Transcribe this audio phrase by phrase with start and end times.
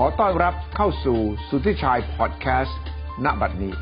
[0.00, 1.18] ขอต้อนรับเข้าสู่
[1.48, 2.80] สุทธิชัยพอดแคสต์
[3.24, 3.74] ณบัดนี้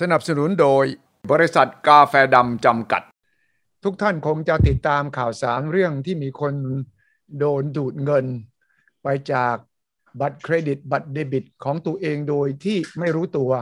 [0.00, 0.84] สนับสนุนโดย
[1.30, 3.02] บริษัทกาแฟดำจำกัด
[3.84, 6.54] ทุกท่านคงจะติดตามข่าวสารเรื่องที่มีคน
[7.38, 8.26] โดนดูดเงิน
[9.02, 9.56] ไปจาก
[10.20, 13.52] บัตรเครดิตบัตรเดบิตของตัวเองโดยที่ไม่รู้ตัว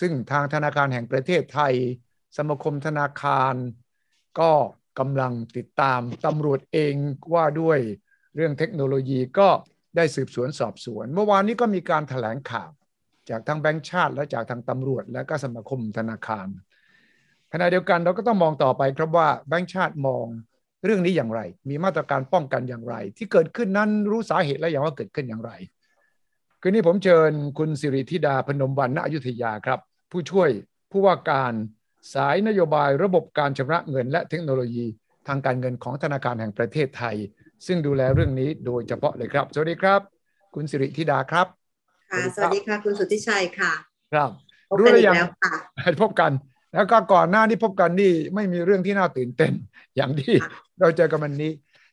[0.00, 1.74] ซึ่งทางธนาคารแห่งประเทศไทย
[2.36, 3.54] สมาคมธนาคาร
[4.40, 4.52] ก็
[4.98, 6.94] กำลังติดตามตำรวจเอง
[7.34, 7.80] ว่าด้วย
[8.38, 9.48] เรื่องเทคโนโลยีก็
[9.96, 12.70] ได้สืบสวนสอบสวน เมื่อวานนี้ก็มีการถแถลงข่าว
[13.30, 16.46] จากทางแบงก์ชาติ และจากทางตำรวจ และก็สมาคมธนาคาร
[17.52, 20.26] ขณะเดียวกันเราก็ต้องมองต่อไปครับว่าแบงก์ชาติมอง
[20.84, 25.52] เรื่องนี้อย่างไร มีมาตรการป้องกันอย่างไร ที่เกิดขึ้นนั้นรู้สาเหตุและอย่างว่าเกิดขึ้นอย่างไร
[26.60, 29.80] คืนนี้ผมเชิญคุณสิริธิดาพนมวันณอยุธยาครับ
[30.10, 30.50] ผู้ช่วย
[30.90, 31.52] ผู้ว่าการ
[32.14, 34.86] สายนโยบายระบบการชำระเงิน และเทคโนโลยี
[35.28, 37.16] ทางการเงินของธนาคารแห่งประเทศไทย
[37.66, 40.00] ซึ่งดูแลเรื่องนี้โดยเฉพาะเลยครับ สวัสดีครับ
[40.54, 41.46] คุณสิริธิดาครับ
[42.10, 43.72] ค่ะสวัสดีค่ะ คุณสุทธิชัยค่ะ
[44.12, 44.30] ครับ
[44.78, 45.54] รู้หรือยังค่ะ
[46.02, 46.32] พบกัน
[46.74, 49.52] แล้วก็ก่อนหน้านี้พบกันนี่ไม่มีเรื่องที่น่าตื่นเต้น
[49.96, 50.34] อย่างที่
[50.80, 51.52] เราเจอกันวันนี้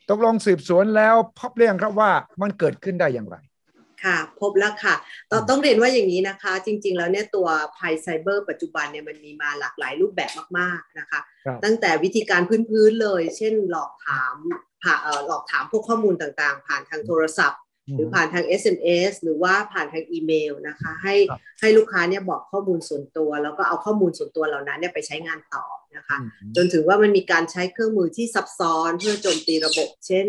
[0.10, 3.38] ตกลงสืบสวนแล้วพบเรื่องครับว่ามันเกิดขึ้นได้อย่างไร
[4.04, 4.96] ค่ะพบแล้วค่ะ
[5.32, 11.20] ต้องต้องเรียนว่าอย่างนี้นะคะ จริง ๆ แล้วเนี่ยตัวภัยไซเบอร์ปัจจุบันเนี่ยมันมีมาหลากหลายรูปแบบมากๆนะคะ
[11.64, 14.36] ตั้งแต่วิธีการพื้นๆเลย เช่นหลอกถาม
[15.26, 17.62] หลอกถามพวกข้อมูลต่างๆ ผ่านทางโทรศัพท์
[17.96, 21.16] หรือผ่านทาง SMS หรือว่าผ่านทางอีเมลนะคะ ให้
[21.60, 25.66] ให้ลูกค้าเนี่ยบอกข้อมูลส่วนตัว แล้วก็เอาข้อมูลส่วนตัวเหล่านั้นเนี่ยไปใช้งานต่อ
[25.98, 26.18] นะคะ
[26.56, 30.28] จนถึงว่ามันมีการใช้เครื่องมือที่ซับซ้อนเพื่อโจมตีระบบ เช่น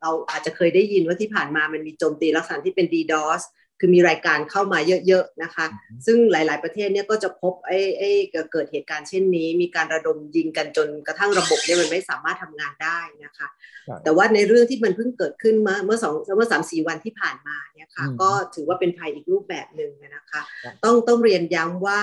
[0.00, 3.42] เราอาจจะเคยได้ยินว่าที่ผ่านมามันมีโจมตีลักษณะที่เป็น DDoS
[3.84, 5.66] คือมีรายการเข้ามาเยอะๆนะคะ
[6.06, 8.10] ซึ่งหลาย ๆประเทศเนี่ยก็จะพบไอ้ไอ้
[8.52, 13.48] เกิดเหตุการณ์เช่นนี้ มีการระดมยิงกันจนกระทั่งระบบเนี่ยมันไม่สามารถทำงานได้นะคะ
[14.04, 20.40] แต่ว่าในเรื่องที่มันเพิ่งเกิดขึ้นมาเมื่อสองเมื่อสามสี่วันที่ผ่านมาเนี่ยค่ะก็ถือว่าเป็นภัยอีกรูปแบบหนึ่งนะคะ
[20.84, 22.00] ต้องต้องเรียนย้ำว่า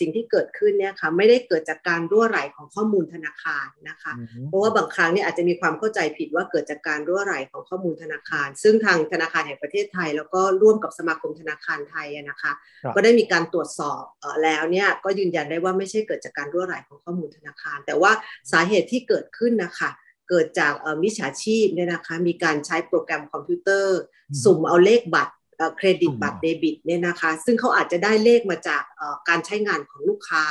[0.00, 4.12] สิ่งที่เกิดขึ้นเนี่ยค่ะไม่ได้เกิดจากการรั่วไหลของข้อมูลธนาคารนะคะ
[4.46, 12.52] เพราะว่าบางครั้งเนี่ยอาจจะมีความเข้าใจผิดว่าเกิดจากการรั่วไหลของข้อมูลธนาคาร ซึ่งทางธนาคารแห่งประเทศไทย แล้วก็ร่วมกับสมาคมธนาคารไทยนะคะ
[12.94, 14.02] ก็ได้มีการตรวจสอบ
[14.42, 18.12] แล้วเนี่ยก็ยืนยันได้ว่าไม่ใช่เกิดจากการรั่วไหลของข้อมูลธนาคาร แต่ว่า
[18.52, 19.90] สาเหตุที่เกิดขึ้นนะคะ
[20.28, 23.98] เกิดจากมิจฉาชีพเนี่ยนะคะมีการใช้โปรแกรมคอมพิวเตอร์
[24.42, 25.34] สุ่มเอาเลขบัตร
[25.76, 28.82] เครดิตบัตรเดบิตเนี่ยนะคะ ซึ่งเขาอาจจะได้เลขมาจาก
[29.28, 30.44] การใช้งานของลูกค้า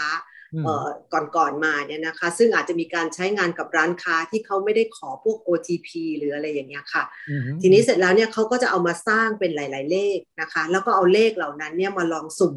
[1.36, 7.04] ก่อนๆมาเนี่ยนะคะ ซึ่งอาจจะมีการใช้งานกับร้านค้าที่เขาไม่ได้ขอพวก OTP หรืออะไรอย่างเงี้ยค่ะ
[7.62, 12.56] ทีนี้เสร็จแล้วเนี่ยเขาก็จะเอามาสร้างเป็นหลาย ๆ เลขนะคะ แล้วก็เอาเลขเหล่านั้นเนี่ยมาลองสุ่ม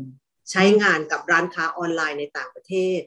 [0.50, 3.00] ใช้งานกับร้านค้าออนไลน์ในต่างประเทศ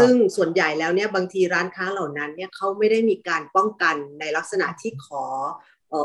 [0.00, 5.24] ซึ่งส่วนใหญ่แล้วเนี่ยบางทีร้านค้าเหล่านั้นเนี่ยเขาไม่ได้มีการป้องกันในลักษณะที่ขอ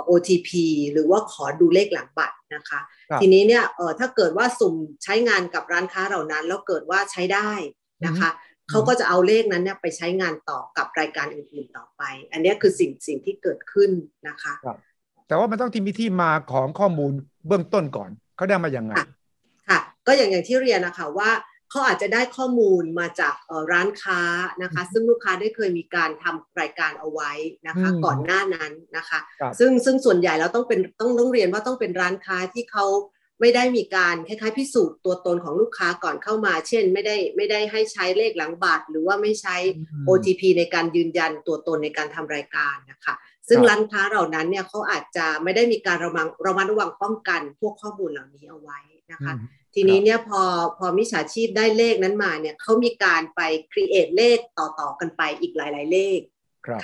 [0.09, 0.49] OTP
[0.91, 2.79] หรือว่าขอดูเลขหลังบัตรนะคะ
[3.21, 3.63] ทีนี้เนี่ย
[3.99, 7.51] ถ้าเกิดว่าสุ่มใช้งานกับร้านค้าเหล่านั้น แล้วเกิดว่าใช้ได้
[8.05, 8.29] นะคะ
[8.69, 13.91] เขาก็จะเอาเลขนั้นเนี่ยไปใช้งานต่อกับรายการอื่นๆต่อไป อันนี้คือสิ่งสิ่งที่เกิดขึ้น
[14.27, 14.53] นะคะ
[15.27, 17.11] แต่ว่ามันต้องที่มีที่มาของข้อมูล
[17.47, 18.93] เบื้องต้นก่อนเขาได้มาอย่างไง
[19.69, 21.31] ค่ะก็อย่างอย่างที่เรียนนะคะว่า
[21.69, 23.35] เขาอาจจะได้ข้อมูลมาจาก
[23.71, 24.21] ร้านค้า
[24.63, 27.31] นะคะ ซึ่งลูกค้าได้เคยมีการทำรายการเอาไว้
[27.67, 29.19] นะคะ ก่อนหน้านั้นนะคะ
[29.59, 32.85] ซึ่งซึ่งส่วนใหญ่แล้วต้องเป็นต้องต้องเรียนว่าต้องเป็นร้านค้าที่เขา
[33.41, 39.55] ไม่ได้มีการคล้ายๆ พิสูจน์ตัวตนของลูกค้าก่อนเข้ามา เช่น ไม่ได้ไม่ได้ให้ใช้เลขหลังบัตรหรือว่าไม่ใช้
[40.07, 43.15] OTP ในการยืนยันตัวตนในการทำรายการนะคะ
[43.49, 48.79] ซึ่งร้านค้าเหล่านั้นเนี่ยเขาอาจจะไม่ได้มีการระมังระมัดระวังป้องกันพวกข้อมูลเหล่านี้เอาไว้
[49.11, 49.33] นะคะ
[49.73, 50.41] ทีนี้เนี่ยพอ
[50.77, 56.19] พอมิจฉาชีพได้เลขนั้นมาเนี่ยเขามีการไปครีเอทเลขต่อๆกันไปอีกหลาย ๆ เลข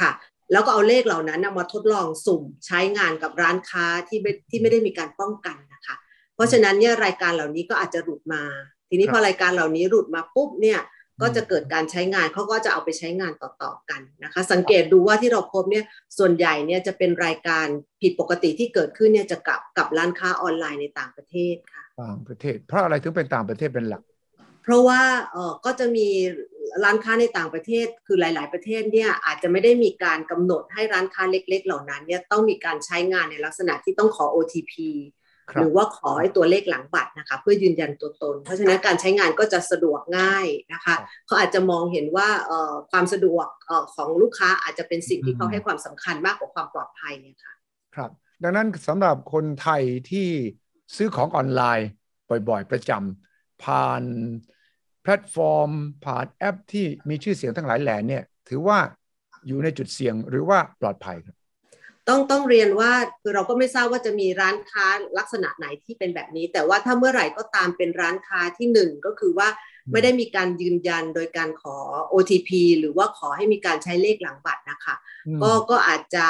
[0.02, 0.12] ค่ะ
[0.52, 5.96] แล้วก็เอาเลขเหล่านั้นมาทดลองสุ่มใช้งานกับร้านค้าที่ที่ไม่ได้มีการป้องกันนะคะ
[6.36, 8.44] เพราะฉะนั้นเนี่ยรายการเหล่านี้ก็อาจจะหลุดมา
[8.90, 10.80] ทีนี้พอรายการเหล่านี้หลุดมาปุ๊บเนี่ย
[11.22, 15.86] ก็จะเกิดการใช้งานเขาก็จะเอาไปใช้งานต่อๆกันนะคะ สังเกตดูว่าที่เราพบเนี่ย
[16.18, 17.68] ส่วนใหญ่เนี่ยจะเป็นรายการ
[18.02, 24.02] ผิดปกติที่เกิดขึ้นเนี่ยจะกับกับร้านค้าออนไลน์ในต่างประเทศค่ะต่างประเทศ เพราะอะไรถึงเป็นต่างประเทศเป็นหลัก
[24.64, 25.02] เพราะว่า
[25.32, 26.08] เออก็จะมี
[26.84, 34.74] ร้านค้าในต่างประเทศ คือหลาย ๆ ประเทศเนี่ยอาจจะไม่ได้มีการกำหนดให้ร้านค้าเล็ก ๆ เหล่านั้นเนี่ยต้องมีการใช้งานในลักษณะที่ต้องขอ OTP
[35.54, 40.96] หรือว่าขอให้ตัวเลขหลังบัตรนะคะเพื่อยืนยันตัวตน เพราะฉะนั้นการใช้งานก็จะสะดวกง่ายนะคะ
[41.26, 42.30] เขาอาจจะมองเห็นว่า
[42.92, 43.48] ความสะดวก
[43.96, 47.54] ของลูกค้าอาจจะเป็นสิ่งที่เขาให้ความสำคัญมากกว่าความปลอดภัยเนี่ยค่ะ
[47.96, 48.12] ครับ
[48.44, 50.28] ดังนั้นสำหรับคนไทยที่
[50.96, 51.90] ซื้อของออนไลน์
[52.50, 54.04] บ่อยๆ ประจำผ่าน
[55.02, 55.70] แพลตฟอร์ม
[56.06, 58.80] ผ่านแอปที่มีชื่อเสียงทั้งหลายแหล่เนี่ย ถือว่า
[59.48, 61.36] อยู่ในจุดเสี่ยงหรือว่าปลอดภัยครับ
[62.10, 62.92] ต้องต้องเรียนว่า
[63.22, 64.88] คือเราก็ไม่ทราบว่าจะมีร้านค้า
[65.18, 69.48] ลักษณะไหนที่เป็นแบบนี้ แต่ว่าถ้าเมื่อไหร่ก็ตามเป็นร้านค้าที่หนึ่งก็คือว่า
[69.92, 71.78] ไม่ได้มีการยืนยันโดยการขอ
[72.14, 72.50] OTP
[72.80, 74.96] หรือว่าขอให้มีการใช้เลขหลังบัตรนะคะ
[75.42, 76.26] ก็ก็อาจจะ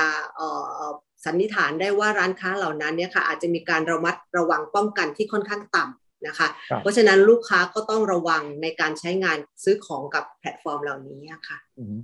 [1.25, 6.48] สันนิษฐานได้ว่าร้านค้าเหล่านั้นเนี่ยค่ะอาจจะมีการระมัดระวังป้องกันที่ค่อนข้างต่ำนะคะ
[6.81, 11.57] เพราะฉะนั้นลูกค้าก็ต้องระวังในการใช้งานซื้อของกับแพลตฟอร์มเหล่านี้ค่ะ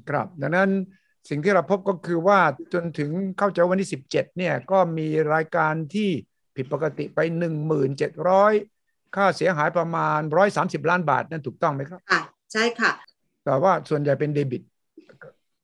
[0.10, 0.72] ครับดังนั้น
[1.30, 2.40] สิ่งที่เราพบก็คือว่า
[2.74, 6.10] จนถึงเข้าใจวันที่ 17เนี่ยก็มีรายการที่
[6.56, 7.20] ผิดปกติไป
[8.38, 10.20] 1,700 ค่าเสียหายประมาณ
[10.54, 12.22] 130 ล้านบาทนั่นถูกต้องไหมครับค่ะ
[12.54, 12.92] ใช่ค่ะ
[13.46, 14.62] แต่ว่าส่วนใหญ่เป็นเดบิต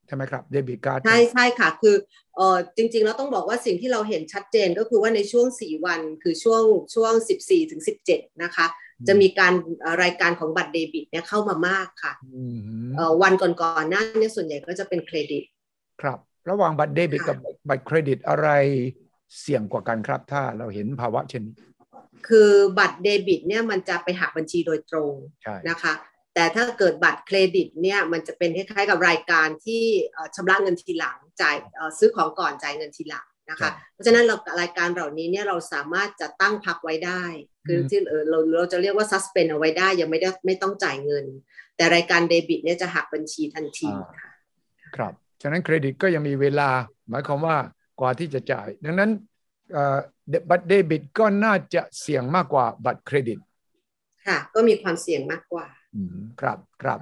[0.07, 1.95] ใช่ไหมครับเดบิตการ์ดใช่ใช่ค่ะ คือ
[2.35, 6.63] เออจริงๆแล้วต้องบอกว่าสิ่งที่เราเห็นชัดเจนก็คือว่าในช่วง 4 วันคือช่วง
[6.95, 7.13] ช่วง
[7.43, 7.81] 14ถึง
[8.11, 8.65] 17 นะคะ
[9.07, 9.53] จะมีการ
[10.03, 12.13] รายการของบัตรเดบิตเนี่ยเข้ามามากค่ะ
[13.21, 15.43] วันก่อนๆหน้านี้ส่วนใหญ่ก็จะเป็นเครดิต
[16.01, 17.37] ครับ ระหว่างบัตรเดบิตกับ
[17.69, 18.49] บัตรเครดิตอะไร
[19.39, 21.55] เสี่ยงกว่ากันครับ ถ้าเราเห็นภาวะเช่นนี้
[22.27, 25.13] คือบัตรเดบิตเนี่ยมันจะไปหักบัญชีโดยตรง
[25.69, 25.93] นะคะ
[26.35, 29.83] แต่ถ้าเกิดบัตรเครดิตเนี่ยมันจะเป็นคล้ายๆกับรายการที่
[30.35, 31.55] ชำระเงินทีหลังจ่าย
[31.97, 37.23] ซื้อของก่อนจ่ายเงินทีหลัง นะคะเพราะฉะนั้นเรารายการเหล่านี้เนี่ยเราสามารถจะตั้งพักไว้ได้
[37.67, 37.99] คือที่
[38.29, 41.25] เราเราจะเรียกว่า suspend เอาไว้ได้ยังไม่ได้ไม่ต้องจ่ายเงิน
[41.75, 43.89] แต่รายการเดบิตเนี่ยจะหักบัญชีทันที
[44.19, 44.31] ค่ะ
[44.95, 46.69] ครับฉะนั้นเครดิตก็ยังมีเวลา
[47.09, 47.57] หมายความว่า
[47.99, 49.11] กว่าที่จะจ่าย ดังนั้น
[50.49, 53.39] บัตรเดบิตก็น่าจะเสี่ยงมากกว่าบัตรเครดิต
[54.27, 55.65] ค่ะก็มีความเสี่ยงมากกว่า
[56.41, 56.99] ครับครับ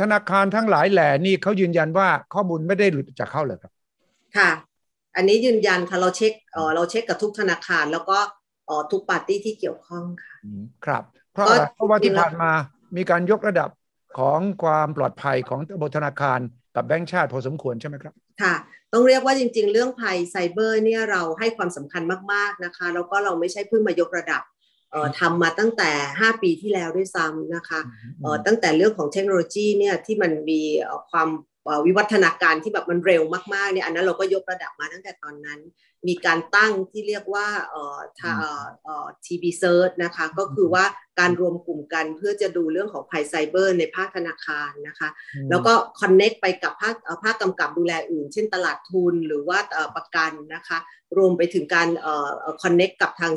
[0.00, 3.72] ธนาคารทั้งหลายแหล่นี่เขายืนยันว่าข้อมูลไม่ได้หลุดจากเขาเลยครับ
[4.36, 4.50] ค่ะ
[5.16, 8.18] อันนี้ยืนยันค่ะเราเช็คเออเราเช็คกับทุกธนาคาร แล้วก็
[8.66, 10.36] เออทุกปาร์ตี้ที่เกี่ยวข้องค่ะ
[10.84, 11.02] ครับ
[11.32, 12.52] เพราะเพราะว่าที่ผ่านมา
[12.96, 13.70] มีการยกระดับ
[14.18, 16.38] ของความปลอดภัยของระบบธนาคาร
[16.76, 18.54] กับแบงก์ชาติพอสมควรใช่ไหมครับ ค่ะ
[18.92, 22.02] ต้องเรียกว่าจริง ๆ เรื่องภัยไซเบอร์เนี่ยเราให้ความสำคัญ
[22.32, 24.42] มากๆนะคะ แล้วก็เราไม่ใช่เพิ่งมายกระดับ
[25.20, 25.90] ทำมาตั้งแต่
[26.20, 27.80] 5 ปีที่แล้วด้วยซ้ำนะคะ
[28.46, 30.62] ตั้งแต่เรื่องของเทคโนโลยีเนี่ยที่มันมี
[31.10, 31.28] ความ
[31.86, 33.22] วิวัฒนาการที่แบบมันเร็ว
[33.54, 35.60] มากๆเนี่ยอันนั้นเราก็ยกระดับมาตั้งแต่ตอนนั้น
[36.08, 37.98] มีการตั้งที่เรียกว่าเอ่อ
[38.84, 40.84] เอ่อ TB-CERT นะคะก็คือว่า
[41.20, 45.08] การรวมกลุ่มกันเพื่อจะดูเรื่องของภัยไซเบอร์ในภาคธนาคารนะคะ
[45.50, 49.58] แล้วก็ connect ไปกับภาคภาคกำกับดูแลอื่น เช่นตลาดทุนหรือว่า
[49.96, 50.78] ประกันนะคะ
[51.18, 51.88] รวมไปถึงการ
[52.62, 53.32] connect กับทาง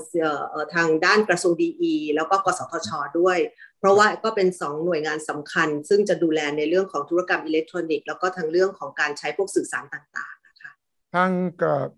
[0.76, 1.54] ทางด้านกระทรวง
[1.86, 2.90] ดีแล้วก็กสทช
[3.20, 3.38] ด้วย
[3.80, 10.72] เพราะว่าก็เป็น 2 หน่วยงานสำคัญ ซึ่งจะดูแลในเรื่องของธุรกรรมอิเล็กทรอนิกส์แล้วก็ทางเรื่องของการใช้พวกสื่อสารต่างๆนะคะ
[11.16, 11.31] ทาง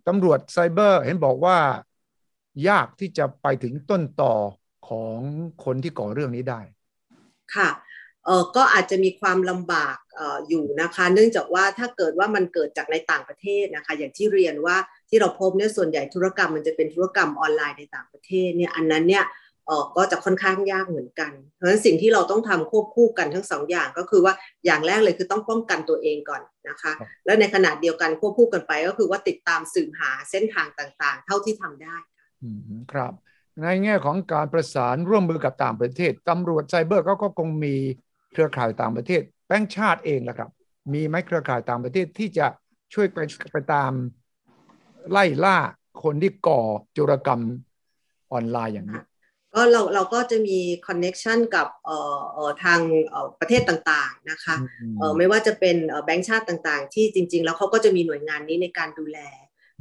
[0.07, 1.57] ตำรวจไซเบอร์เห็นบอกว่า
[2.69, 4.33] ยากที่จะไปถึงต้นต่อ
[4.89, 5.19] ของ
[5.65, 6.61] คนที่ก่อเรื่องนี้ได้
[7.55, 7.69] ค่ะ
[8.25, 14.77] เออก็อาจจะมีความลำบากอออยู่นะคะ เนื่องจากว่าถ้าเกิดว่ามันเกิดจากในต่างประเทศนะคะ อย่างที่เรียนว่า
[15.09, 19.39] ที่เราพบเนี่ยส่วนใหญ่ธุรกรรมมันจะเป็นธุรกรรมออนไลน์ในต่างประเทศเนี่ยอันนั้นเนี่ยเออ
[19.97, 24.33] ก็จะค่อนข้างยากเหมือนกัน เพราะฉะนั้นสิ่งที่เราต้องทำควบคู่กันทั้งสองอย่างก็คือว่า
[24.65, 26.91] อย่างแรกเลยคือต้องป้องกันตัวเองก่อนนะคะ
[27.25, 31.95] แล้วในขณะเดียวกันควบคู่กันไปก็คือว่าติดตามสืบหาเส้นทางต่างๆ เท่าที่ทำได้
[32.91, 33.13] ครับ
[33.61, 37.75] ในแง่ของการประสานร่วมมือกับต่างประเทศตำรวจไซเบอร์เขาก็คงมี
[38.31, 40.49] เครือข่ายต่างประเทศแบงค์ชาติเองแหละครับ
[40.93, 42.47] มีไหมเครือข่ายต่างประเทศที่จะ
[42.93, 43.19] ช่วยไป
[43.51, 43.91] ไปตาม
[45.11, 45.57] ไล่ล่า
[46.03, 47.41] คนที่ก่อโจรกรรม
[48.31, 49.01] ออนไลน์อย่างนี้
[49.55, 52.79] ก็เราเราก็จะมี connection กับเอ่อเอ่อทาง
[53.09, 54.55] เอ่อประเทศต่างๆนะคะ
[54.97, 59.19] เอ่อไม่ว่าจะเป็นแบงค์ชาติต่างๆ ที่จริง ๆ แล้วเขาก็จะมีหน่วยงานนี้ในการดูแล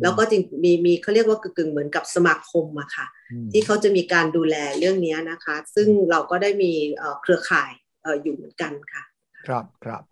[0.03, 3.07] แล้วก็จริงมีมีเขาเรียกว่ากึ่งเหมือนกับสมาคมอะค่ะ
[3.53, 6.73] ที่เขาจะมีการดูแลเรื่องนี้นะคะ ซึ่งเราก็ได้มี
[7.23, 7.71] เครือข่าย
[8.23, 9.03] อยู่เหมือนกันค่ะ
[9.47, 10.03] ครับครับ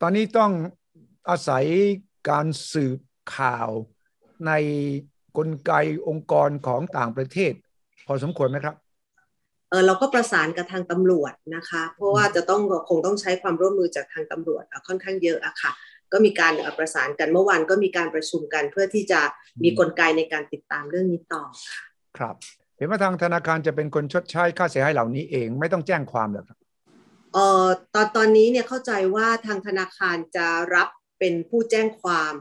[0.00, 0.50] ตอนนี้ต้อง
[1.28, 1.64] อาศัย
[2.30, 2.98] การสืบ
[3.36, 3.68] ข่าว
[4.46, 4.52] ใน
[5.36, 5.72] กลไก
[6.08, 7.52] องค์กรของต่างประเทศ
[8.06, 15.72] พอสมควรไหมครับเออเราก็ประสานกับทางตำรวจนะคะ เพราะว่าจะต้องคงต้องใช้ความร่วมมือจากทางตำรวจค่อนข้างเยอะอะค่ะ
[16.12, 19.20] ก็มีการประสานกันเมื่อวานก็มีการประชุมกัน เพื่อที่จะ
[19.64, 21.84] มีกลไกในการติดตามเรื่องนี้ต่อค่ะ
[22.18, 22.34] ครับ
[22.76, 26.58] เห็นว่าทางธนาคารจะเป็นคนชดใช้ค่าเสียหายเหล่านี้เองไม่ต้องแจ้งความหรอครับ
[27.32, 32.34] เอ่อตอนตอนนี้เนี่ยเข้าใจว่าทางธนาคารจะรับเป็นผู้แจ้งความ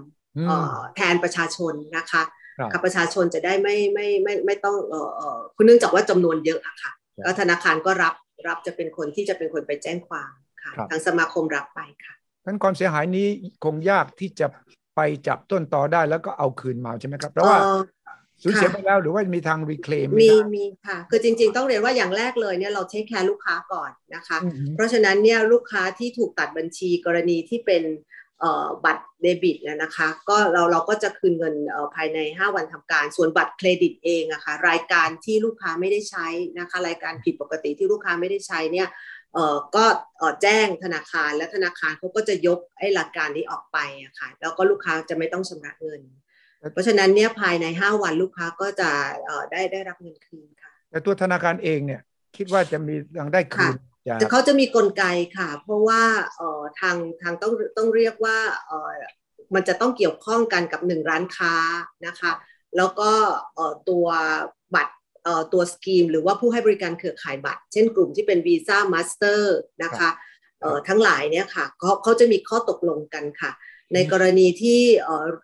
[0.96, 2.24] แทนประชาชนนะคะ
[2.72, 6.92] กับประชาชนจะได้ไม่ไม่ไม่ไม่ต้องเอ่อคุณเนื่องจากว่าจำนวนเยอะอะค่ะ
[7.25, 8.15] ก็ธนาคารก็รับ
[8.48, 10.31] รับจะเป็นคนที่จะเป็นคนไปแจ้งความ
[10.63, 12.13] ค่ะ ทางสมาคมรับไปค่ะ
[12.45, 13.27] นั้นความเสียหายนี้
[13.63, 14.48] คงยากที่จะ
[14.95, 17.60] ไปจับต้นต่อได้แล้วก็เอาคืนมาใช่ไหมครับเพราะว่า
[18.43, 24.38] สูญเสียไปแล้วหรือว่ามีทางรีเคลมมีมีค่ะ คือจริง ๆ ต้องเรียนว่าอย่างแรกเลยเนี่ยเราเทคแคร์ลูกค้าก่อนนะคะ
[24.75, 27.84] เพราะฉะนั้นเนี่ยลูกค้าที่ถูกตัดบัญชีกรณีที่เป็น
[28.86, 31.56] บัตรเดบิตนะคะก็เราเราก็จะคืนเงิน
[31.96, 36.27] ภายใน 5 วันทำการ ส่วนบัตรเครดิตเองอะคะ่ะรายการที่ลูกค้าไม่ได้ใช้
[36.60, 38.88] นะคะรายการผิดปกติที่ลูกค้าไม่ได้ใช้เนี่ย
[39.34, 39.86] เอ่อก็
[40.18, 46.01] เอ่อแจ้งธนาคารและธนาคารเขาก็จะยกไอ้หลักการนี้ออกไปอะค่ะแล้วก็ลูกค้าจะไม่ต้องชำระเงิน
[46.72, 48.89] เพราะฉะนั้นเนี่ยภายใน 5 วันลูกค้าก็จะ
[49.25, 52.01] เอ่อได้ได้รับเงินคืนค่ะแต่ตัวธนาคารเองเนี่ย
[52.38, 53.75] คิดว่าจะมียังได้คืน
[54.18, 55.04] แต่เขาจะมีกลไก
[55.38, 56.04] ค่ะ เพราะว่า
[56.36, 58.92] เอ่อทางทางต้องต้องเรียกว่าเอ่อ
[59.56, 61.54] มันจะต้องเกี่ยวข้องกันกับหนึ่งร้านค้า
[62.08, 62.32] นะคะ
[62.78, 63.12] แล้วก็
[63.56, 64.08] เอ่อตัว
[64.76, 64.94] บัตร
[65.54, 70.10] ตัวสกีม หรือว่าผู้ให้บริการเครือข่ายบัตร เช่นกลุ่มที่เป็นวีซ่ามาสเตอร์นะคะ
[70.88, 73.52] ทั้งหลายเนี่ยค่ะเขาเขาจะมีข้อตกลงกันค่ะ
[73.94, 74.82] ในกรณีที่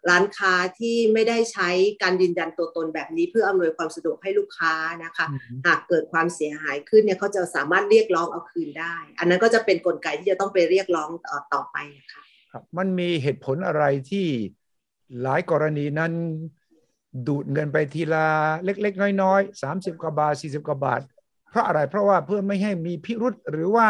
[0.10, 1.70] ร้านค้าที่ไม่ได้ใช้
[2.04, 5.26] การยืนยันตัวตนแบบนี้ เพื่ออำนวยความสะดวกให้ลูกค้านะคะ
[5.66, 11.10] หากเกิดความเสียหายขึ้นเนี่ยเขาจะสามารถเรียกร้องเอาคืนได้ อันนั้นก็จะเป็นนกลไกที่จะต้องไปเรียกร้อง
[11.54, 12.22] ต่อไปนะคะ
[12.52, 14.28] ครับมันมีเหตุผลอะไรที่
[15.22, 16.12] หลายกรณีนั้น
[17.28, 18.26] ดูดเงินไปทีละ
[18.64, 21.02] เล็ก ๆ น้อยๆสามสิบกว่าบาทสี่สิบกว่าบาท
[21.50, 23.88] เพราะอะไรเพราะว่าเพื่อไม่ให้มีพิรุษหรือว่า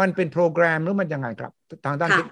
[0.00, 1.52] มันเป็นโปรแกรมหรือมันยังไงครับ
[1.86, 2.26] ทางด้านที่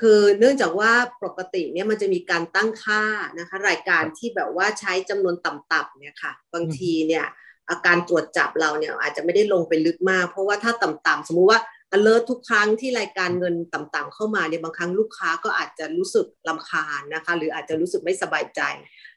[0.00, 0.92] คือเนื่องจากว่า
[1.24, 3.02] ปกติเนี่ยมันจะมีการตั้งค่า
[3.38, 7.24] นะคะรายการที่แบบว่าใช้จำนวนต่ำๆเนี่ยค่ะ บางทีเนี่ย
[7.70, 11.60] อาการตรวจจับเราเนี่ยอาจจะไม่ได้ลงไปลึกมาก เพราะว่าถ้าต่ำๆสมมุติว่า
[11.96, 18.60] alert ทุกครั้งที่รายการเงินต่ำๆเข้ามาเนี่ยบางครั้งลูกค้าก็อาจจะรู้สึกลำคาญนะคะ หรืออาจจะรู้สึกไม่สบายใจ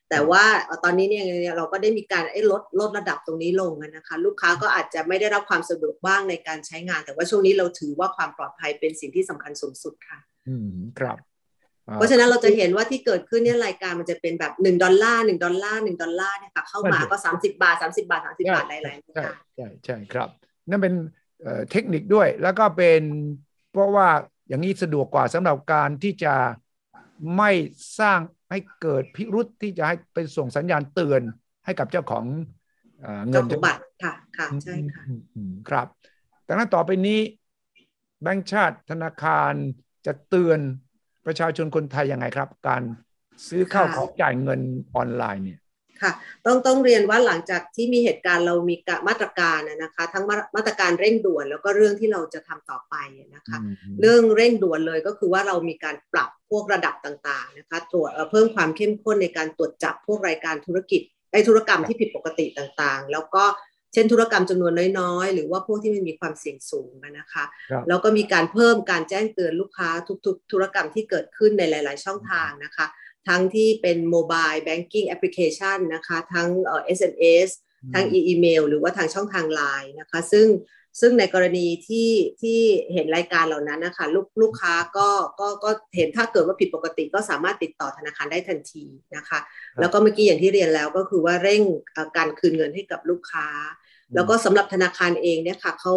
[0.09, 0.43] แต่ว่า
[0.83, 1.25] ตอนนี้เนี่ย
[1.57, 11.17] เราก็ได้มีการลดลดระดับตรงนี้ลงนะคะ ลูกค้าก็อาจจะไม่ได้รับความสะดวกบ้างในการใช้งาน แต่ว่าช่วงนี้เราถือว่าความปลอดภัยเป็นสิ่งที่สำคัญสูงสุดค่ะ อืมครับ
[11.95, 20.29] เพราะฉะนั้นเราจะเห็นว่าที่เกิดขึ้นเนี่ยรายการมันจะเป็นแบบหนึ่งดอลลาร์หนึ่งดอลลาร์หนึ่งดอลลาร์เนี่ยค่ะเข้ามาก็สามสิบาทสามสิบาทสามสิบาทหลายๆใช่ใช่ใช่ครับ
[20.69, 20.93] นั่นเป็น
[21.71, 23.01] เทคนิคด้วยแล้วก็เป็น
[23.71, 24.07] เพราะว่า
[24.47, 26.35] อย่างนี้สะดวกกว่าสำหรับการที่จะ
[27.37, 27.51] ไม่
[27.99, 28.19] สร้าง
[28.51, 31.21] ให้เกิดพิรุษที่จะให้ไปส่งสัญญาณเตือน
[31.65, 32.25] ให้กับเจ้าของ
[33.29, 35.03] เงินบัตรค่ะค่ะใช่ค่ะ
[35.69, 35.87] ครับ
[36.47, 37.19] ดังนั้นต่อไปนี้
[38.21, 39.53] แบงก์ชาติธนาคาร
[40.05, 40.59] จะเตือน
[41.25, 42.81] ประชาชนคนไทยยังไงครับ การ
[43.47, 44.61] ซื้อข้าวของจ่ายเงิน
[44.95, 45.59] ออนไลน์เนี่ย
[46.01, 46.11] ค่ะ
[46.45, 48.75] ต้องต้องเรียนว่าหลังจากที่มีเหตุการณ์เรามี
[49.07, 50.25] มาตรการนะคะ ทั้ง
[50.55, 52.95] มาตรการเร่งด่วนแล้วก็เรื่องที่เราจะทำต่อไป
[53.35, 53.57] นะคะ
[54.01, 61.01] เรื่องเร่งด่วนเลยก็คือว่าเรามีการปรับพวกระดับต่างๆนะคะตรวจเพิ่มความเข้มข้นในการตรวจจับพวกรายการธุรกิจ
[61.31, 63.43] ไอธุรกรรมที่ผิดปกติต่างๆ แล้วก็
[63.93, 67.45] เช่นธุรกรรมจำนวนน้อยๆ หรือว่าพวกที่มันมีความเสี่ยงสูงนะคะ
[67.87, 69.89] แล้วก็มีการเพิ่มการแจ้งเตือนลูกค้า
[70.25, 72.85] ทุกๆ ธุรกรรมที่เกิดขึ้นในหลาย ๆ ช่องทางนะคะ
[73.27, 77.49] ทั้งที่เป็น mobile banking application นะคะ ทั้งเอ่อ SMS
[77.93, 80.47] ทั้งอีเมลหรือว่าทางช่องทางไลน์นะคะ ซึ่ง
[80.99, 82.09] ซึ่งในกรณีที่
[82.41, 82.59] ที่
[82.93, 89.39] เห็นรายการเหล่านั้นนะคะลูกลูกค้าก็ก็ก็เห็นถ้าเกิดว่าผิดปกติก็สามารถติดต่อธนาคารได้ทันทีนะคะ
[89.79, 91.61] แล้วก็เมื่อกี้อย่างที่เรียนแล้วก็คือว่าเร่ง
[92.17, 93.47] การคืนเงินให้กับลูกค้า
[94.15, 95.93] แล้วก็สำหรับธนาคารเองเนี่ยค่ะเขา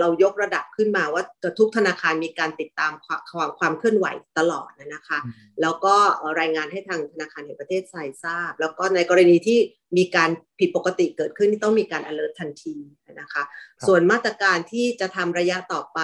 [0.00, 1.22] เรายกระดับขึ้นมาว่า
[1.58, 4.06] ทุกธนาคารมีการติดตามความความเคลื่อนไหว
[4.38, 5.18] ตลอดนะคะ
[5.60, 5.94] แล้วก็
[6.40, 9.58] รายงานให้ทางธนาคารแห่งประเทศไทยทราบ แล้วก็ในกรณีที่
[9.96, 12.76] มีการผิดปกติเกิดขึ้นที่ต้องมีการ alert ทันที
[13.20, 13.42] นะคะ
[13.86, 16.00] ส่วนมาตรการที่จะทำระยะต่อไป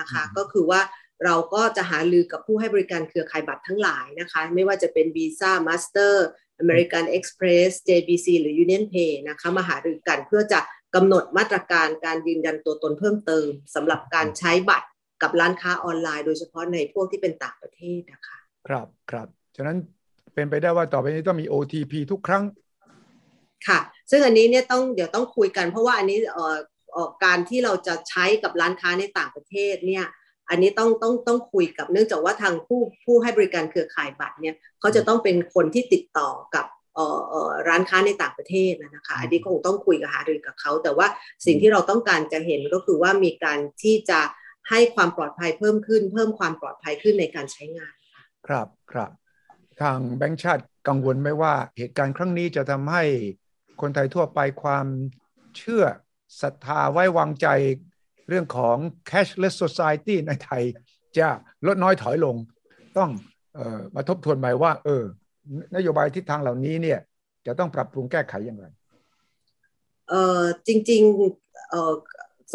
[0.00, 0.80] นะคะ ก็คือว่า
[1.24, 6.14] เราก็จะหาลือกับผู้ให้บริการเครือข่ายบัตรทั้งหลายนะคะ ไม่ว่าจะเป็น Visa Master
[6.62, 10.60] American Express JBC หรือ Union Pay นะคะมาหารือกันเพื่อจะ
[10.94, 14.88] กำหนดมาตรการการยืนยันตัวตนเพิ่มเติมสำหรับการใช้บัตร
[15.22, 18.38] กับร้านค้าออนไลน์ โดยเฉพาะในพวกที่เป็นต่างประเทศนะคะ
[18.68, 19.76] ครับครับฉะนั้น
[20.34, 22.44] เป็นไปได้ว่าต่อไปนี้ต้องมี OTP ทุกครั้ง
[23.68, 30.04] ค่ะ ซึ่งอันนี้เนี่ยต้องเดี๋ยวต้องคุยกันเพราะว่าอันนี้เอ่อการที่เราจะใช้กับร้านค้าในต่างประเทศเนี่ย
[30.50, 36.66] อันนี้ต้องต้องต้องคุยกับเนื่องจากว่าทางผู้ผู้ให้บริการเครือข่ายบัตรเนี่ยเขาจะต้องเป็นคนที่ติดต่อกับ
[37.68, 41.06] ร้านค้าในต่างประเทศนะคะอันนี้คงต้องคุยกับหารือกับเขา แต่ว่า
[41.46, 44.20] สิ่งที่เราต้องการจะเห็นก็คือว่ามีการที่จะ
[44.70, 47.94] ให้ความปลอดภัยเพิ่มขึ้น เพิ่มความปลอดภัยขึ้นในการใช้งาน
[48.46, 49.10] ครับครับ
[49.80, 53.04] ทางแบงค์ชาติกังวลไหมว่าเหตุการณ์ครั้งนี้จะทำให้
[53.80, 54.86] คนไทยทั่วไปความ
[55.56, 55.84] เชื่อ
[56.42, 57.46] ศรัทธาไว้วางใจ
[58.28, 58.76] เรื่องของ
[59.10, 60.62] cashless society ในไทย
[61.18, 61.28] จะ
[61.66, 62.36] ลดน้อยถอยลง
[62.98, 63.10] ต้อง
[63.58, 65.04] ออมาทบทวนใหม่ว่า เออ
[65.76, 66.98] นโยบายทิศทางเหล่านี้เนี่ย
[67.46, 68.66] จะต้องปรับปรุงแก้ไขอย่างไร
[70.08, 71.92] เออจริงๆเออ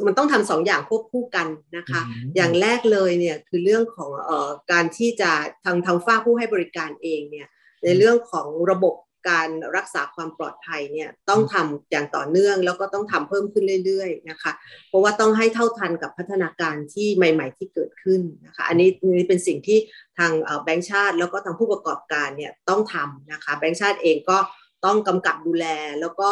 [0.08, 2.02] มันต้องทำสองอย่างควบคู่กันนะคะ
[2.36, 5.32] อย่างแรกเลยเนี่ยคือเรื่องของเอ่อการที่จะ
[5.64, 7.48] ทางทางฝ้าผู้ให้บริการเองเนี่ย
[7.84, 8.96] ในเรื่องของระบบ
[9.30, 9.48] การ
[9.78, 14.52] รักษาความปลอดภัยเนี่ยต้องทำอย่างต่อเนื่องแล้วก็ต้องทำเพิ่มขึ้นเรื่อยๆนะคะ
[14.90, 19.80] เพราะว่าต้องให้เท่าทันกับพัฒนาการที่ใหม่ ๆ ที่เกิดขึ้นนะคะอันนี้นี่เป็นสิ่งที่
[20.18, 20.32] ทาง
[20.64, 24.38] แบงก์ชาติ แล้วก็ทางผู้ประกอบการเนี่ยต้องทำนะคะแบงก์ชาติเองก็
[24.86, 25.66] ต้องกำกับดูแล
[26.02, 26.32] แล้วก็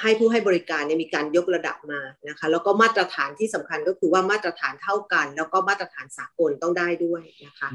[0.00, 7.68] ให้ผู้ให้บริการเนี่ยมีการยกระดับมานะคะแล้วก็มาตรฐานที่สำคัญก็คือว่ามาตรฐานเท่ากัน แล้วก็มาตรฐานสากลต้องได้ด้วยนะคะ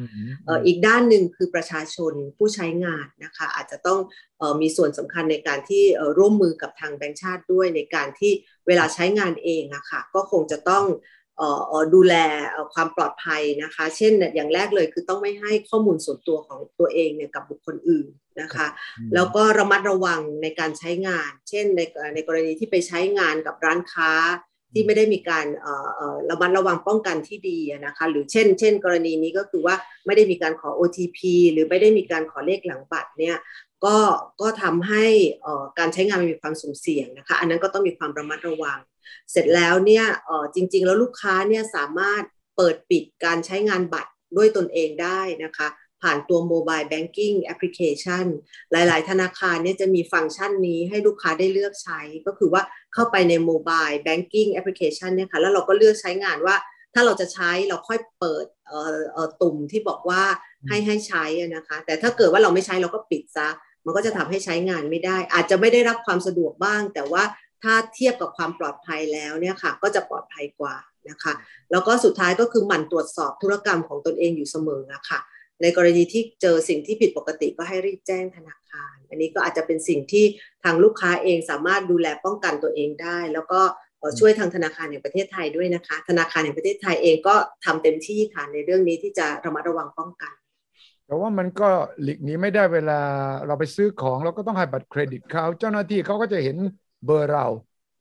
[0.65, 3.99] อีกด้านหนึ่งคือประชาชนผู้ใช้งานนะคะอาจจะต้อง
[4.61, 5.83] มีส่วนสำคัญในการที่
[6.17, 8.31] ร่วมมือกับทางแบงค์ชาติด้วยในการที่
[8.67, 10.85] เวลาใช้งานเองอะคะ่ะก็คงจะต้อง
[11.93, 12.15] ดูแล
[12.73, 18.07] ความปลอดภัยนะคะ เช่นอย่างแรกเลยคือต้องไม่ให้ข้อมูลส่วนตัวของตัวเองเนี่ยกับบุคคลอื่น
[18.41, 18.67] นะคะ
[19.13, 21.81] แล้วก็ระมัดระวังในการใช้งาน เช่นใน
[22.13, 24.11] ในกรณีที่ไปใช้งานกับร้านค้า
[24.73, 25.45] ที่ไม่ได้มีการ
[26.29, 29.75] ระมัดระวังป้องกันที่ดีนะคะ หรือเช่น เช่น กรณีนี้ก็คือว่า
[30.05, 31.19] ไม่ได้มีการขอ OTP
[31.51, 33.37] หรือไม่ได้มีการขอเลขหลังบัตรเนี่ย
[33.85, 33.97] ก็
[34.41, 35.05] ก็ทำให้
[35.79, 38.79] การใช้งานมีความสุ่มเสี่ยงนะคะ อันนั้นก็ต้องมีความระมัดระวัง
[39.31, 40.05] เสร็จแล้วเนี่ย
[40.55, 42.23] จริง ๆ แล้วลูกค้าเนี่ยสามารถ
[42.57, 45.67] เปิดปิดการใช้งานบัตรด้วยตนเองได้นะคะ
[46.01, 48.25] ผ่านตัว mobile banking application
[48.71, 52.61] หลาย ๆ ธนาคารเนี่ยจะมีฟังก์ชันนี้ให้ลูกค้าได้เลือกใช้ ก็คือว่า
[52.93, 56.55] เข้าไปใน mobile banking application เนี่ยค่ะแล้วเราก็เลือกใช้งานว่า
[56.93, 58.45] ถ้าเราจะใช้เราค่อยเปิด
[59.41, 60.23] ปุ่มที่บอกว่า
[60.67, 61.25] ให้ให้ใช้
[61.55, 63.47] นะคะ แต่ถ้าเกิดว่าเราไม่ใช้เราก็ปิดซะ
[63.85, 67.23] มันก็จะทำให้ใช้งานไม่ได้ อาจจะไม่ได้รับความสะดวกบ้าง แต่ว่า
[67.63, 70.75] ถ้าเทียบกับความปลอดภัยแล้วเนี่ยค่ะ ก็จะปลอดภัยกว่า
[71.09, 71.33] นะคะ
[71.71, 75.19] แล้วก็สุดท้ายก็คือหมั่นตรวจสอบธุรกรรมของตนเองอยู่เสมออะค่ะ
[75.61, 80.25] ในกรณีที่เจอสิ่งที่ผิดปกติก็ให้รีบแจ้งธนาคาร อันนี้ก็อาจจะเป็นสิ่งที่
[80.63, 83.61] ทางลูกค้าเองสามารถดูแลป้องกันตัวเองได้ แล้วก็
[84.19, 87.35] ช่วยทางธนาคารแห่งประเทศไทยด้วยนะคะ ธนาคารแห่งประเทศไทยเองก็
[87.65, 90.33] ทำเต็มที่ค่ะในเรื่องนี้ที่จะระมัดระวังป้องกัน
[91.05, 91.69] แต่ว่ามันก็
[92.01, 92.99] หลีกหนีไม่ได้เวลา
[93.47, 96.57] เราไปซื้อของเราก็ต้องให้บัตรเครดิตเขาเจ้าหน้าที่เขาก็จะเห็น
[97.05, 97.45] เบอร์เรา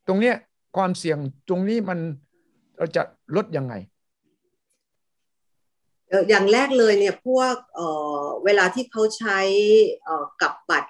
[0.07, 0.35] ตรงเนี้ย
[0.77, 1.99] ความเสี่ยงตรงนี้มัน
[2.77, 3.01] เราจะ
[3.35, 3.73] ลดยังไง
[6.29, 9.39] อย่างแรกเลยเนี่ยพวกเเวลาที่เขาใช้
[10.41, 10.89] กับบัตร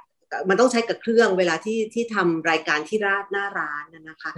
[0.49, 4.31] มันต้องใช้กับเครื่องเวลาที่ที่ทำรายการที่ราดหน้าร้านนะคะ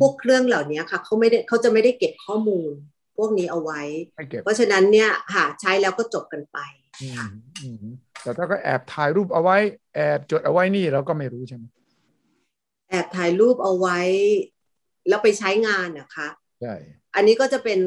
[0.00, 2.72] พวกเครื่องเหล่านี้ค่ะเขาไม่ได้เขาจะไม่ได้เก็บข้อมูล
[3.16, 3.82] พวกนี้เอาไว้
[4.42, 6.58] เพราะฉะนั้นเนี่ยหาใช้แล้วก็จบกันไป
[8.22, 9.56] แต่ถ้าก็แอบถ่ายรูปเอาไว้
[9.94, 11.64] แอบจดเอาไว้นี่เราก็ไม่รู้ใช่ไหม
[12.90, 13.98] แอบถ่ายรูปเอาไว้
[15.08, 16.28] แล้วไปใช้งานนะคะ
[16.64, 16.76] ใช่
[17.14, 17.78] อันนี้ก็จะเป็น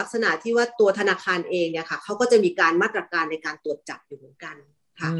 [0.00, 4.56] ลักษณะที่ว่าตัวธนาคารเองเนี่ยค่ะเขาก็จะมีการมาตรการในการตรวจจับอยู่เหมือนกัน
[5.00, 5.10] ค่ะ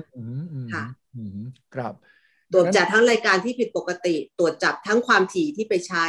[0.73, 0.85] ค่ะ
[1.75, 1.95] ครับ
[2.53, 6.07] ตรวจจับทั้งรายการที่ผิดปกติ ตรวจจับทั้งความถี่ที่ไปใช้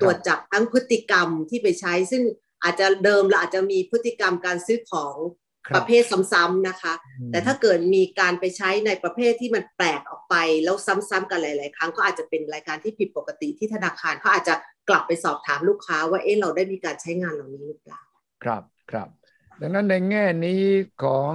[0.00, 2.22] ตรวจจับทั้งพฤติกรรมที่ไปใช้ ซึ่ง
[2.62, 5.14] อาจจะเดิมเราอาจจะมีพฤติกรรมการซื้อของ
[5.74, 6.02] ประเภท
[6.32, 6.94] ซ้ำๆนะคะ
[7.30, 14.54] แต่ถ้าเกิดมีการไปใช้ในประเภทที่มันแปลกออกไป แล้วซ้ำๆกันหลาย ๆ ครั้งก็อาจจะเป็นรายการที่ผิดปกติที่ธนาคารเขาอาจจะ
[14.88, 18.00] กลับไปสอบถามลูกค้าว่าเอ๊ะเราได้มีการใช้งานเหล่านี้หรือเปล่า
[18.44, 19.08] ครับครับ
[19.60, 20.62] ดังนั้นในแง่นี้
[21.02, 21.32] ของ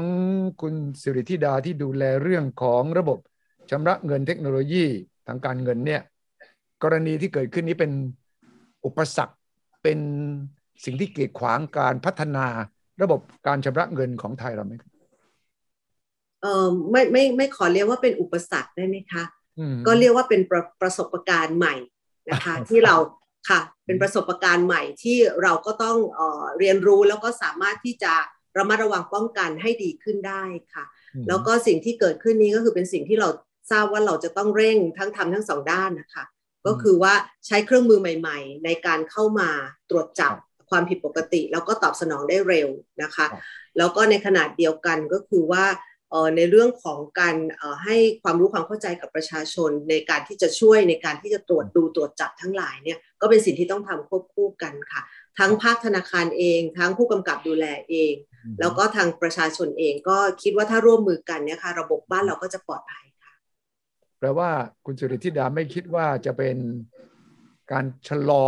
[0.61, 3.19] คุณสิริธิดาที่ดูแลเรื่องของระบบ
[3.69, 4.85] ชำระเงินเทคโนโลยี
[5.27, 6.01] ทางการเงินเนี่ย
[6.83, 7.91] กรณีที่เกิดขึ้นนี้เป็น
[8.85, 9.35] อุปสรรค
[9.83, 9.99] เป็น
[10.83, 12.47] สิ่งที่กีดขวางการพัฒนา
[13.03, 14.73] ระบบการชำระเงินของไทยเราไหม
[16.41, 19.23] เออไม่ไม่ไม่ขอเรียกว่าเป็นอุปสรรคได้ไหมคะ
[19.87, 21.75] ก็เรียกว่าเป็นประประสบการณ์ใหม่
[22.29, 22.95] นะคะที่เรา
[23.49, 28.13] ค่ะเป็นประสบการณ์ใหม่ที่เราก็ต้องเออเรียนรู้แล้วก็สามารถที่จะ
[28.57, 30.85] ระมัดระวังป้องกันให้ดีขึ้นได้ค่ะ
[31.27, 33.29] แล้วก็สิ่งที่เกิดขึ้นนี้ก็คือเป็นสิ่งที่เรา
[33.71, 36.25] ทราบว่าเราจะต้องเร่งทั้งทำทั้งสองด้านนะคะ
[36.65, 37.13] ก็คือว่า
[37.47, 39.49] ใช้เครื่องมือใหม่ ๆ ในการเข้ามา
[39.89, 40.33] ตรวจจับ
[40.71, 42.69] ความผิดปกติ แล้วก็ตอบสนองได้เร็ว
[43.03, 43.27] นะคะ
[43.77, 45.65] แล้วก็ในขนาดเดียวกันก็คือว่า
[46.35, 47.35] ในเรื่องของการ
[47.83, 55.01] ให้ความรู้ความเข้าใจกับประชาชน ในการที่จะช่วยในการที่จะตรวจดูตรวจจับทั้งหลายเนี่ยก็เป็นสิ่งที่ต้องทำควบคู่กันค่ะ
[55.39, 58.13] ทั้งภาคธนาคารเอง ทั้งผู้กำกับดูแลเอง
[58.59, 63.33] แล้วก็ทางประชาชนเองก็คิดว่าถ้าร่วมมือกันเนี่ยค่ะระบบบ้านเราก็จะปลอดภัยค่ะ
[64.19, 64.49] แปลว่า
[64.85, 66.57] คุณสุริธิดาไม่คิดว่าจะเป็น
[67.71, 68.45] การชะลอ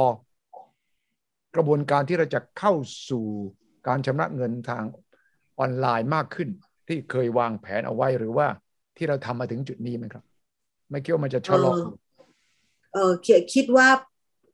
[1.55, 2.73] กระบวนการที่เราจะเข้า
[3.09, 3.25] สู่
[3.87, 4.83] การชำระเงินทาง
[5.59, 6.49] ออนไลน์มากขึ้น
[6.87, 8.47] ที่เคยวางแผนเอาไว้หรือว่า
[8.97, 10.23] ที่เราทำมาถึงจุดนี้ไหมครับ
[10.89, 11.71] ไม่คิดว่ามันจะชะลอ
[12.93, 13.11] เออ
[13.53, 13.87] คิดว่า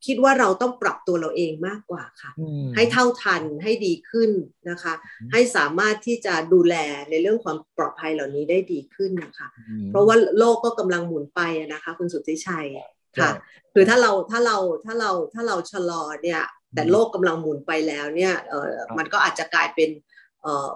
[0.07, 2.31] คิดว่าเราต้องปรับตัวเราเองมากกว่าค่ะ
[2.75, 4.31] ให้เท่าทันให้ดีขึ้น
[4.69, 4.93] นะคะ
[5.31, 6.75] ให้สามารถที่จะดูแล
[7.09, 9.47] ในเรื่องความปลอดภัยเหล่านี้ได้ดีขึ้นนะคะ
[9.89, 11.41] เพราะว่าโลกก็กำลังหมุนไป
[11.73, 12.67] นะคะ คุณสุทธิชัย
[13.19, 13.31] ค่ะ
[13.73, 16.43] คือถ้าเราถ้าเราถ้าเราถ้าเราชะลอเนี่ย
[16.75, 19.89] แต่โลกกำลังหมุนไปแล้วเนี่ยเออมันก็อาจจะกลายเป็น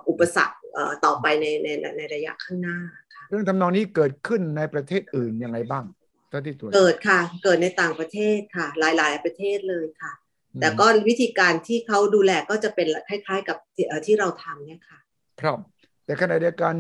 [0.10, 0.58] อุปสรรค
[1.06, 5.86] ต่อไปในในในระยะข้างหน้าค่ะค่ะเรื่องทำนองนี้เกิดขึ้นในประเทศอื่นยังไงบ้าง
[6.30, 10.14] เท่าที่ตัวเกิดค่ะ เกิดในต่างประเทศค่ะ หลายๆประเทศเลยค่ะ
[10.62, 13.58] แต่ก็วิธีการที่เขาดูแลก็จะเป็นคล้าย ๆ กับ
[14.06, 15.00] ที่เราทำเนี่ยค่ะ
[15.42, 15.58] ครับ
[16.06, 16.76] แต่ขณะเดียวกัน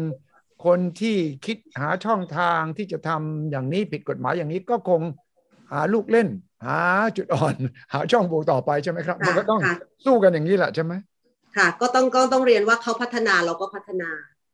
[0.65, 5.01] คนที่คิดหาช่องทางที่จะทำอย่างนี้ผิดกฎหมายอย่างนี้ก็คง
[5.71, 6.27] หาลูกเล่น
[6.65, 6.79] หา
[7.17, 7.55] จุดอ่อน
[7.93, 9.61] หาช่องโหว่ต่อไปใช่ไหมครับ มันก็ต้อง
[10.05, 10.93] สู้กันอย่างนี้แหละใช่ไหม
[11.57, 14.09] ค่ะ ก็ต้องก็ต้องเรียนว่าเขาพัฒนาเราก็พัฒนา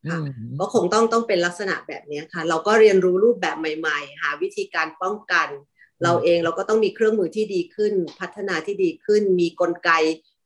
[0.10, 0.20] ค่ะ
[0.60, 5.48] ก็คงต้องต้องเป็นลักษณะแบบนี้ค่ะ เราก็เรียนรู้รูปแบบใหม่ ๆ หาวิธีการป้องกัน
[6.04, 9.92] เราเองเราก็ต้องมีเครื่องมือที่ดีขึ้น พัฒนาที่ดีขึ้น มีกลไก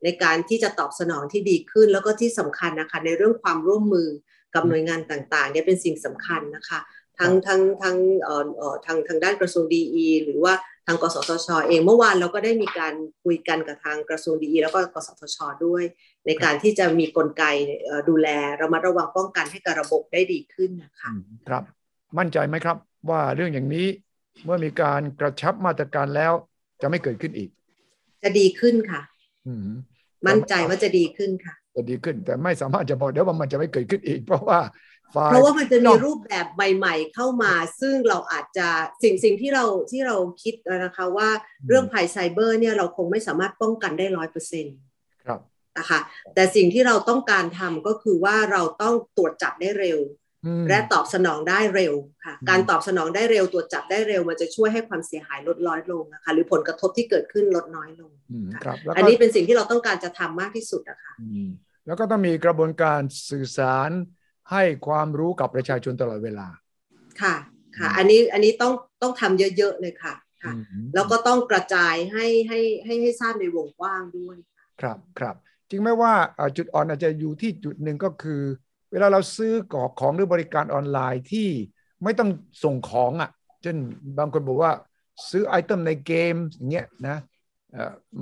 [0.04, 4.10] ในการที่จะตอบสนองที่ดีขึ้น แล้วก็ที่สำคัญนะคะ ในเรื่องความร่วมมือ
[4.54, 6.80] กับหน่วยงานต่างๆเนี่ยเป็นสิ่งสำคัญนะคะ
[7.20, 10.54] ทั้งทั้งทั้งเอ่อเอ่อทางทางด้านกระทรวงดีหรือว่า
[10.88, 15.84] ทางกสทชเองเมื่อวานเราก็ได้มีการคุยกันกับทางกระทรวงดีแล้วก็กสทชด้วย
[16.26, 17.44] ในการที่จะมีกลไก
[18.10, 18.28] ดูแล
[18.62, 21.12] ระมัดระวังป้องกันให้กับระบบได้ดีขึ้นนะคะ
[21.48, 21.64] ครับ
[22.18, 22.78] มั่นใจไหมครับ
[23.10, 23.88] ว่าเรื่องอย่างนี้
[24.46, 26.34] เมื่อมีการกระชับมาตรการแล้ว
[26.82, 27.50] จะไม่เกิดขึ้นอีก
[28.24, 29.02] จะดีขึ้นค่ะ
[30.28, 34.60] มั่นใจว่าจะดีขึ้นค่ะ จะดีขึ้นแต่ไม่สามารถจะบอกได้ว่ามันจะไม่เกิดขึ้นอีก เพราะว่า
[35.30, 38.68] เพราะว่ามันจะมีรูปแบบใหม่ๆเข้ามา ซึ่งเราอาจจะ
[39.04, 41.30] สิ่งสิ่งที่เราที่เราคิดนะคะว่า
[41.68, 44.78] เรื่องภัยไซเบอร์เนี่ยเราคงไม่สามารถป้องกันได้ร้อยเปอร์เซ็นต์
[45.78, 46.00] นะคะ
[46.36, 50.00] แต่สิ่งที่เราต้องการทำก็คือว่าเราต้องตรวจจับได้เร็ว
[50.70, 51.94] และตอบสนองได้เร็ว
[52.26, 58.12] ค่ะการตอบสนองได้เร็วตรวจจับได้เร็ว มันจะช่วยให้ความเสียหายลดน้อยลงนะคะหรือผลกระทบที่เกิดขึ้นลดน้อยลง
[58.98, 61.14] อันนี้เป็นสิ่งที่เราต้องการจะทำมากที่สุดนะคะ
[61.86, 63.90] แล้วก็ต้องมีกระบวนการสื่อสาร
[64.52, 66.48] ให้ความรู้กับประชาชนตลอดเวลา
[67.22, 67.36] ค่ะ
[67.78, 70.54] ค่ะ อันนี้อันนี้ต้องต้องทำเยอะ ๆ เลยค่ะค่ะ
[70.94, 74.38] แล้วก็ต้องกระจายให้ให้ให้ให้ทราบในวงกว้างด้วย
[74.82, 75.36] ครับครับ
[75.70, 76.14] จริงไหมว่า
[76.58, 78.42] จุดอ่อนอาจจะอยู่ที่จุดหนึ่งก็คือ
[78.92, 79.54] เวลาเราซื้อ
[80.00, 81.50] ของหรือบริการออนไลน์ที่
[82.04, 82.30] ไม่ต้อง
[82.64, 83.30] ส่งของอะ
[83.62, 83.78] เช่น
[84.18, 84.72] บางคนบอกว่า
[85.30, 87.18] ซื้อไอเทมในเกมอย่างเงี้ยนะ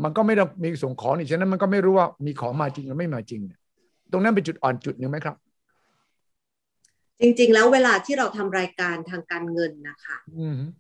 [0.04, 3.42] มันก็ไม่ต้องมีส่งของนี่ฉะนั้นมันก็ไม่รู้ว่ามีของมาจริงหรือไม่มาจริง
[4.12, 5.36] ตรงนั้นเป็นจุดอ่อนจุดหนึ่งไหมครับ
[7.22, 10.18] จริงๆ แล้วเวลาที่เราทำรายการทางการเงินนะคะ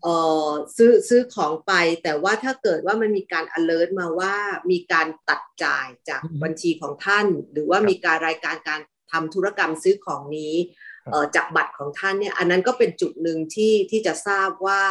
[0.04, 0.08] เอ
[0.48, 1.74] อซื้อซื้อของไป
[2.04, 4.36] แต่ว่าถ้าเกิดว่ามันมีการ alert มาว่า
[4.72, 10.54] มีการตัดจ่ายจากบัญชีของท่าน หรือว่ามีการรายการการทำธุรกรรมซื้อของนี้
[11.36, 14.82] จากบัตรของท่านเนี่ยอันนั้นก็เป็นจุดหนึ่งที่ที่จะทราบว่า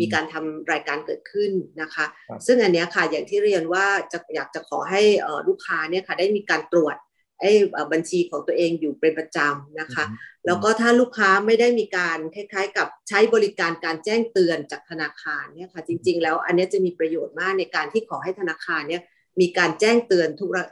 [0.00, 2.06] มีการทำรายการเกิดขึ้นนะคะ
[2.46, 5.02] ซึ่งอันนี้ค่ะอย่างที่เรียนว่าจะอยากจะขอให้
[5.48, 6.96] ลูกค้าเนี่ยค่ะได้มีการตรวจ
[7.40, 7.52] ไอ้
[7.92, 10.04] บัญชีของตัวเองอยู่เป็นประจำนะคะ
[10.46, 19.02] แล้วก็ถ้าลูกค้าไม่ได้มีการคล้ายๆ กับใช้บริการการแจ้งเตือนจากธนาคารเนี่ยค่ะจริง ๆ แล้วอันนี้จะมีประโยชน์มากในการที่ขอให้ธนาคารเนี่ย
[19.40, 20.28] มีการแจ้งเตือน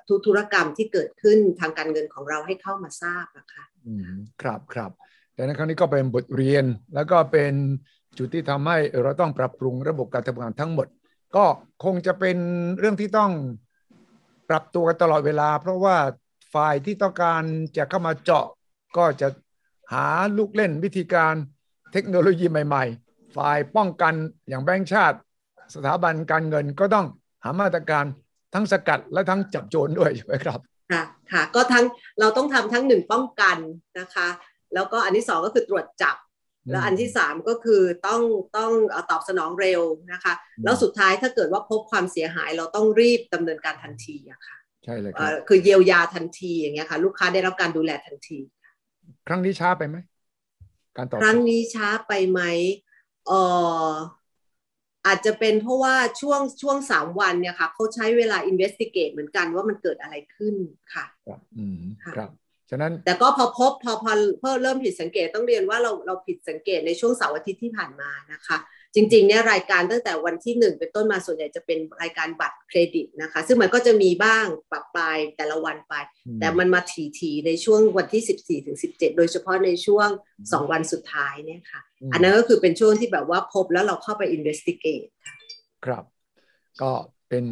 [0.08, 4.90] ทุกธุรกรรมที่เกิดขึ้นทางการเงินของเราให้เข้ามาทราบนะคะอืมครับครับ
[5.35, 7.52] แต่ในครั้งนี้ก็เป็นบทเรียนแล้วก็เป็น
[8.18, 10.87] จุดที่ทำให้เราต้องปรับปรุงระบบการทำงานทั้งหมด
[11.37, 11.44] ก็
[11.85, 12.37] คงจะเป็น
[12.78, 13.32] เรื่องที่ต้อง
[14.50, 15.96] ปรับตัวกันตลอดเวลา เพราะว่า
[16.54, 17.42] ฝ่ายที่ต้องการ
[17.76, 18.46] จะเข้ามาเจาะ
[18.96, 19.28] ก็จะ
[19.92, 20.07] หา
[20.38, 21.35] ลูกเล่นวิธีการ
[21.92, 24.14] เทคโนโลยีใหม่ ๆ ฝ่ายป้องกัน
[24.49, 25.18] อย่างแบงก์ชาติ
[25.75, 27.07] สถาบันการเงินก็ต้อง
[27.45, 28.05] หามาตรการ
[28.55, 30.59] ทั้งสกัดและทั้งจับโจรด้วยใช่ไหมครับ
[30.92, 31.85] ค่ะค่ะก็ทั้ง
[32.21, 33.57] เราต้องทำทั้งหนึ่งป้องกัน
[34.01, 34.29] นะคะ
[34.75, 36.16] แล้วก็อันที่สองก็คือตรวจจับ
[36.71, 38.23] แล้วอันที่สามก็คือต้อง
[38.57, 38.73] ต้อง
[39.11, 39.81] ตอบสนองเร็ว
[40.12, 40.33] นะคะ
[40.64, 48.38] แล้วสุดท้ายถ้าเกิดว่าพบความเสียหายเราต้องรีบดำเนินการทันทีอะค่ะใช่เลยครับคือเยียวยาทันทีอย่างเงี้ยค่ะลูกค้าได้รับการดูแลทันที
[49.29, 49.97] ครั้งนี้ช้าไปไหม
[50.97, 52.41] การตอบครั้งนี้ช้าไปไหม
[53.27, 53.33] เอ
[53.91, 53.93] อ
[55.07, 60.55] อาจจะเป็นเพราะว่าช่วงช่วงสามวันเนี่ยค่ะเขาใช้เวลา investigate เหมือนกันว่ามันเกิดอะไรขึ้น
[60.95, 61.05] ค่ะ
[61.59, 61.79] อืม
[62.17, 62.31] ครับ
[62.71, 68.59] ฉะนั้นแต่ก็พอพบพอพอเพิ่มเริ่มผิดสังเกตต้องเรียนว่าเราเราผิดสังเกตในช่วงเสาร์อาทิตย์ที่ผ่านมานะคะ
[68.94, 75.94] จริงๆเนี่ยรายการตั้งแต่วันที่หนึ่งเป็นต้นมาส่วนใหญ่จะเป็นรายการบัตรเครดิตนะคะ ซึ่งมันก็จะมีบ้างปรับปลายแต่ละวันไป
[76.40, 80.09] แต่มันมาถี่ๆในช่วงวันที่ 14ถึง17 โดยเฉพาะในช่วง
[80.40, 81.81] 2 วันสุดท้ายเนี่ยค่ะ
[82.12, 85.35] อันนั้นก็คือเป็นช่วงที่แบบว่าพบแล้วเราเข้าไป investigate ค่ะ
[85.85, 86.05] ครับ
[86.83, 86.90] ก็
[87.28, 87.44] เป็น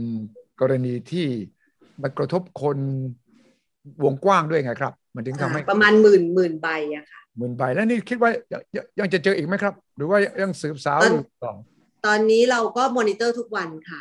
[0.60, 1.26] กรณีที่
[2.02, 2.78] มันกระทบคน
[4.04, 8.30] วงกว้างด้วยไงครับ มันถึงทำให้ประมาณหมื่นหมื่นใบอะค่ะ หมื่นใบแล้วนี่คิดว่า
[9.00, 11.52] ยังจะเจออีกไหมครับ หรือว่ายังสืบสาวอยู่ต่อ
[12.06, 14.00] ตอนนี้เราก็มอนิเตอร์ทุกวันค่ะ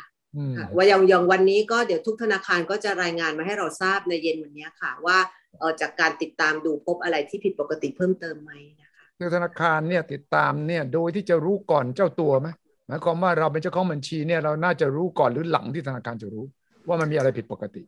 [0.76, 5.18] ว่าอย่างอย่างวันนี้ก็เดี๋ยวทุกธนาคารก็จะรายงานมาให้เราทราบในเย็นวันนี้ค่ะว่า
[5.58, 12.48] เออจากการติดตามดูพบอะไรที่ผิดปกติเพิ่มเติมไหมนะคะคือธนาคารเนี่ยติดตามเนี่ยโดยที่จะรู้ก่อนเจ้าตัวไหม
[12.86, 16.44] หมายความว่าเราเป็นเจ้าของบัญชีเนี่ยเราน่าจะรู้ก่อนหรือหลังที่ธนาคารจะรู้
[16.88, 17.82] ว่ามันมีอะไรผิดปกติ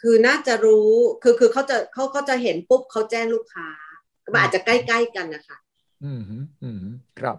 [0.00, 0.90] คือน่าจะรู้
[1.22, 3.68] คือคือเขาจะเขาก็จะเห็นปุ๊บเขาแจ้งลูกค้า
[4.32, 5.56] มันอาจจะใกล้ๆกันนะคะ
[6.04, 6.22] อืม
[6.62, 6.78] อืม
[7.20, 7.36] ครับ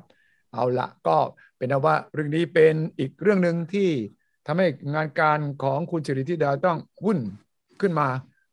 [0.54, 1.17] เอาละก็
[1.58, 3.89] เป็นว่าเรื่องนี้เป็นอีกเรื่องหนึ่งที่
[4.47, 7.19] ทำให้งานการของคุณสิริธิดาต้องวุ่น
[7.82, 8.08] ขึ้นมา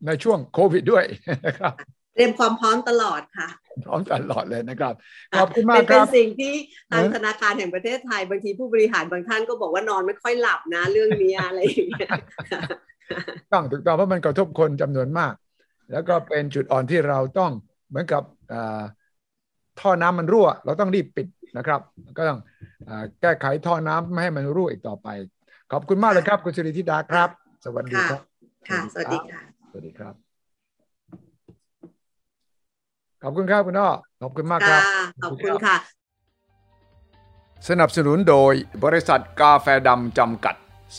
[0.07, 1.05] ในช่วงโควิดด้วย
[1.47, 1.73] นะครับ
[2.15, 3.49] เตรียมความพร้อมตลอดค่ะ
[3.87, 4.95] พร้อมตลอดเลยนะครับ
[5.37, 6.55] ขอบคุณมากครับเป็นสิ่งที่
[6.91, 12.11] ทางธนาคารแห่งประเทศไทยบางทีผู้บริหารบางท่านก็บอกว่านอนไม่ค่อยหลับนะเรื่องนี้อะไรอย่างเงี้ย
[13.53, 15.35] ต้องถูกต้องเพราะมันกระทบคนจำนวนมาก
[15.93, 17.53] แล้วก็เป็นจุดอ่อนที่เราต้อง
[17.89, 18.23] เหมือนกับ
[19.81, 21.81] ท่อน้ำมันรั่ว เราต้องรีบปิดนะครับ
[22.19, 22.39] ก็ต้อง
[23.21, 25.09] แก้ไขท่อน้ำไม่ให้มันรั่วอีกต่อไป
[25.73, 27.29] ขอบคุณมากเลยครับคุณสิริธิดาครับ
[27.65, 28.21] สวัสดีครับ
[28.69, 30.15] ค่ะสวัสดีค่ะสวัสดีครับ
[33.23, 33.91] ขอบคุณครับคุณอ้อ
[34.23, 34.83] ขอบคุณมากครับ
[35.25, 35.77] ขอบคุณค่ะ
[37.69, 38.53] สนับสนุนโดย
[38.85, 40.55] บริษัทกาแฟดำจำกัด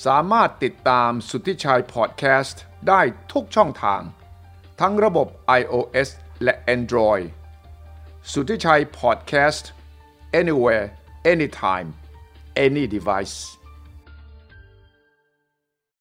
[0.05, 4.01] สามารถติดตามสุทธิชัยพอดแคสต์ได้ทุกช่องทาง
[4.79, 5.27] ทั้งระบบ
[5.59, 6.09] iOS
[6.42, 7.26] และ Android
[8.32, 9.70] สุทธิชัยพอดแคสต์
[10.40, 10.86] anywhere
[11.32, 11.88] anytime
[12.64, 13.36] any device